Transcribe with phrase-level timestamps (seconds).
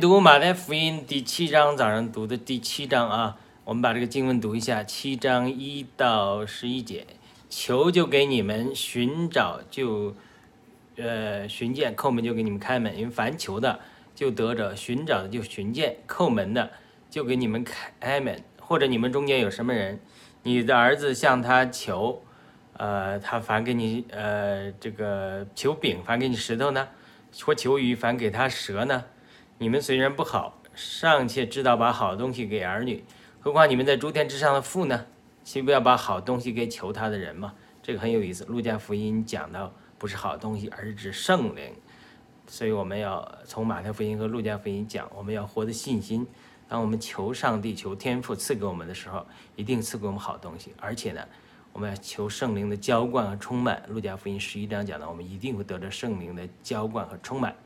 [0.00, 7.04] 读马太福音第七章，早上读的第七章啊，我们把这个经文读一下，七章一到十一节，
[7.50, 10.14] 求就给你们，寻找就，
[10.96, 13.80] 呃，寻见，叩门就给你们开门，因为凡求的
[14.14, 16.70] 就得着，寻找的就寻见，叩门的
[17.10, 18.40] 就给你们开开门。
[18.60, 19.98] 或者你们中间有什么人，
[20.44, 22.22] 你的儿子向他求，
[22.74, 26.86] 呃，他反给你，呃，这个求饼，反给你石头呢？
[27.42, 29.02] 或求鱼，反给他蛇呢？
[29.60, 33.02] 你们虽然不好，尚且知道把好东西给儿女，
[33.40, 35.06] 何况你们在诸天之上的父呢？
[35.42, 37.52] 岂不要把好东西给求他的人吗？
[37.82, 38.44] 这个很有意思。
[38.44, 41.74] 路加福音讲到不是好东西，而是指圣灵。
[42.46, 46.24] 所以我们要从马太福音和路加福音讲，我们要活的信心。
[46.68, 50.72] 当我们求上帝、求天赋赐给我们的时候，一定赐给我们好东西。
[50.78, 51.26] 而且呢，
[51.72, 53.82] 我们要求圣灵的浇灌和充满。
[53.88, 57.56] 路加福音十一章讲到，我们一定会得到圣灵的浇灌和充满。